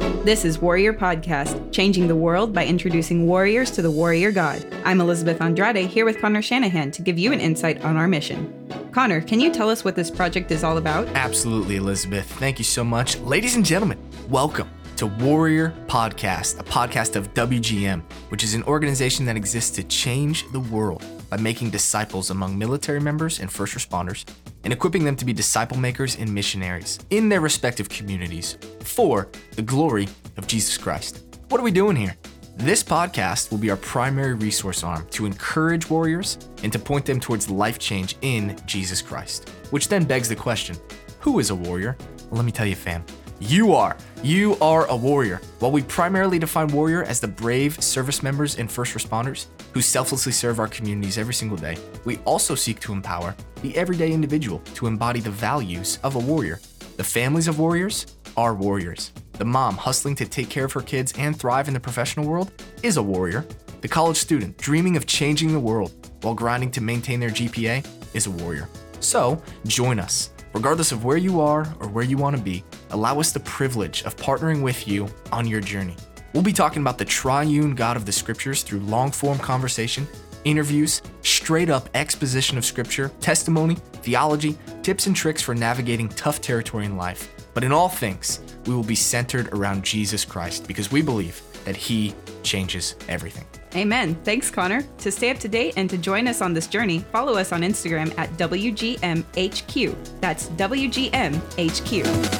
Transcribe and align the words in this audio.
This 0.00 0.44
is 0.44 0.58
Warrior 0.58 0.94
Podcast, 0.94 1.72
changing 1.72 2.08
the 2.08 2.16
world 2.16 2.54
by 2.54 2.64
introducing 2.64 3.26
warriors 3.26 3.70
to 3.72 3.82
the 3.82 3.90
warrior 3.90 4.30
God. 4.32 4.64
I'm 4.84 5.00
Elizabeth 5.00 5.40
Andrade 5.42 5.86
here 5.86 6.04
with 6.04 6.20
Connor 6.20 6.40
Shanahan 6.40 6.90
to 6.92 7.02
give 7.02 7.18
you 7.18 7.32
an 7.32 7.40
insight 7.40 7.84
on 7.84 7.96
our 7.96 8.08
mission. 8.08 8.90
Connor, 8.92 9.20
can 9.20 9.40
you 9.40 9.52
tell 9.52 9.68
us 9.68 9.84
what 9.84 9.96
this 9.96 10.10
project 10.10 10.50
is 10.50 10.64
all 10.64 10.78
about? 10.78 11.06
Absolutely, 11.08 11.76
Elizabeth. 11.76 12.30
Thank 12.38 12.58
you 12.58 12.64
so 12.64 12.82
much. 12.82 13.18
Ladies 13.20 13.56
and 13.56 13.64
gentlemen, 13.64 13.98
welcome 14.28 14.70
to 14.96 15.06
Warrior 15.06 15.74
Podcast, 15.86 16.58
a 16.58 16.64
podcast 16.64 17.16
of 17.16 17.32
WGM, 17.34 18.02
which 18.30 18.42
is 18.42 18.54
an 18.54 18.62
organization 18.64 19.26
that 19.26 19.36
exists 19.36 19.70
to 19.76 19.82
change 19.84 20.50
the 20.52 20.60
world 20.60 21.04
by 21.28 21.36
making 21.36 21.70
disciples 21.70 22.30
among 22.30 22.58
military 22.58 23.00
members 23.00 23.38
and 23.38 23.52
first 23.52 23.74
responders 23.74 24.24
and 24.64 24.72
equipping 24.72 25.04
them 25.04 25.16
to 25.16 25.24
be 25.24 25.32
disciple 25.32 25.76
makers 25.76 26.16
and 26.16 26.32
missionaries 26.32 26.98
in 27.10 27.28
their 27.28 27.40
respective 27.40 27.88
communities 27.88 28.58
for 28.80 29.28
the 29.56 29.62
glory 29.62 30.08
of 30.36 30.46
Jesus 30.46 30.76
Christ. 30.76 31.24
What 31.48 31.60
are 31.60 31.64
we 31.64 31.70
doing 31.70 31.96
here? 31.96 32.16
This 32.56 32.82
podcast 32.82 33.50
will 33.50 33.58
be 33.58 33.70
our 33.70 33.76
primary 33.78 34.34
resource 34.34 34.84
arm 34.84 35.06
to 35.12 35.24
encourage 35.24 35.88
warriors 35.88 36.36
and 36.62 36.70
to 36.72 36.78
point 36.78 37.06
them 37.06 37.18
towards 37.18 37.48
life 37.48 37.78
change 37.78 38.16
in 38.20 38.60
Jesus 38.66 39.00
Christ. 39.00 39.48
Which 39.70 39.88
then 39.88 40.04
begs 40.04 40.28
the 40.28 40.36
question 40.36 40.76
who 41.20 41.38
is 41.38 41.50
a 41.50 41.54
warrior? 41.54 41.96
Well, 42.30 42.36
let 42.36 42.44
me 42.44 42.52
tell 42.52 42.66
you, 42.66 42.74
fam. 42.74 43.04
You 43.40 43.72
are. 43.72 43.96
You 44.22 44.58
are 44.60 44.86
a 44.88 44.96
warrior. 44.96 45.40
While 45.60 45.72
we 45.72 45.82
primarily 45.82 46.38
define 46.38 46.68
warrior 46.68 47.04
as 47.04 47.20
the 47.20 47.28
brave 47.28 47.82
service 47.82 48.22
members 48.22 48.58
and 48.58 48.70
first 48.70 48.92
responders 48.92 49.46
who 49.72 49.80
selflessly 49.80 50.32
serve 50.32 50.58
our 50.58 50.68
communities 50.68 51.16
every 51.16 51.32
single 51.32 51.56
day, 51.56 51.78
we 52.04 52.18
also 52.26 52.54
seek 52.54 52.80
to 52.80 52.92
empower 52.92 53.34
the 53.62 53.74
everyday 53.74 54.12
individual 54.12 54.58
to 54.74 54.86
embody 54.86 55.20
the 55.20 55.30
values 55.30 55.98
of 56.02 56.16
a 56.16 56.18
warrior. 56.18 56.60
The 56.98 57.04
families 57.04 57.48
of 57.48 57.58
warriors 57.58 58.14
are 58.36 58.54
warriors. 58.54 59.10
The 59.32 59.46
mom 59.46 59.78
hustling 59.78 60.16
to 60.16 60.26
take 60.26 60.50
care 60.50 60.66
of 60.66 60.72
her 60.74 60.82
kids 60.82 61.14
and 61.16 61.34
thrive 61.34 61.68
in 61.68 61.72
the 61.72 61.80
professional 61.80 62.26
world 62.26 62.52
is 62.82 62.98
a 62.98 63.02
warrior. 63.02 63.46
The 63.80 63.88
college 63.88 64.18
student 64.18 64.58
dreaming 64.58 64.98
of 64.98 65.06
changing 65.06 65.50
the 65.50 65.58
world 65.58 66.10
while 66.20 66.34
grinding 66.34 66.72
to 66.72 66.82
maintain 66.82 67.20
their 67.20 67.30
GPA 67.30 67.86
is 68.12 68.26
a 68.26 68.30
warrior. 68.30 68.68
So, 69.00 69.42
join 69.66 69.98
us. 69.98 70.28
Regardless 70.52 70.92
of 70.92 71.04
where 71.04 71.16
you 71.16 71.40
are 71.40 71.60
or 71.80 71.88
where 71.88 72.04
you 72.04 72.18
want 72.18 72.36
to 72.36 72.42
be, 72.42 72.64
allow 72.90 73.20
us 73.20 73.32
the 73.32 73.40
privilege 73.40 74.02
of 74.04 74.16
partnering 74.16 74.62
with 74.62 74.86
you 74.86 75.08
on 75.32 75.46
your 75.46 75.60
journey. 75.60 75.96
We'll 76.32 76.42
be 76.42 76.52
talking 76.52 76.82
about 76.82 76.98
the 76.98 77.04
triune 77.04 77.74
God 77.74 77.96
of 77.96 78.06
the 78.06 78.12
scriptures 78.12 78.62
through 78.62 78.80
long 78.80 79.10
form 79.10 79.38
conversation, 79.38 80.06
interviews, 80.44 81.02
straight 81.22 81.70
up 81.70 81.88
exposition 81.94 82.56
of 82.56 82.64
scripture, 82.64 83.10
testimony, 83.20 83.76
theology, 84.02 84.56
tips 84.82 85.06
and 85.06 85.16
tricks 85.16 85.42
for 85.42 85.54
navigating 85.54 86.08
tough 86.10 86.40
territory 86.40 86.86
in 86.86 86.96
life. 86.96 87.28
But 87.52 87.64
in 87.64 87.72
all 87.72 87.88
things, 87.88 88.40
we 88.66 88.74
will 88.74 88.84
be 88.84 88.94
centered 88.94 89.48
around 89.52 89.84
Jesus 89.84 90.24
Christ 90.24 90.66
because 90.68 90.92
we 90.92 91.02
believe 91.02 91.42
that 91.64 91.76
He 91.76 92.14
changes 92.42 92.94
everything. 93.08 93.44
Amen. 93.74 94.16
Thanks, 94.24 94.50
Connor. 94.50 94.82
To 94.98 95.12
stay 95.12 95.30
up 95.30 95.38
to 95.38 95.48
date 95.48 95.74
and 95.76 95.88
to 95.90 95.98
join 95.98 96.26
us 96.26 96.40
on 96.40 96.52
this 96.52 96.66
journey, 96.66 97.00
follow 97.12 97.34
us 97.34 97.52
on 97.52 97.62
Instagram 97.62 98.16
at 98.18 98.30
WGMHQ. 98.32 100.20
That's 100.20 100.48
WGMHQ. 100.48 102.39